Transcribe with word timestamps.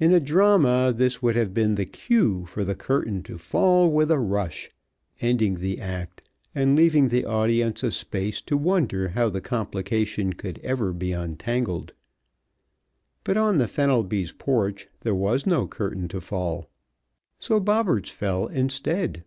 In 0.00 0.12
a 0.12 0.18
drama 0.18 0.92
this 0.92 1.22
would 1.22 1.36
have 1.36 1.54
been 1.54 1.76
the 1.76 1.86
cue 1.86 2.44
for 2.46 2.64
the 2.64 2.74
curtain 2.74 3.22
to 3.22 3.38
fall 3.38 3.88
with 3.92 4.10
a 4.10 4.18
rush, 4.18 4.68
ending 5.20 5.54
the 5.60 5.80
act 5.80 6.20
and 6.52 6.74
leaving 6.74 7.06
the 7.10 7.24
audience 7.24 7.84
a 7.84 7.92
space 7.92 8.40
to 8.42 8.56
wonder 8.56 9.10
how 9.10 9.28
the 9.28 9.40
complication 9.40 10.32
could 10.32 10.58
ever 10.64 10.92
be 10.92 11.12
untangled, 11.12 11.92
but 13.22 13.36
on 13.36 13.58
the 13.58 13.68
Fenelby's 13.68 14.32
porch 14.32 14.88
there 15.02 15.14
was 15.14 15.46
no 15.46 15.68
curtain 15.68 16.08
to 16.08 16.20
fall. 16.20 16.68
So 17.38 17.60
Bobberts 17.60 18.10
fell 18.10 18.48
instead. 18.48 19.22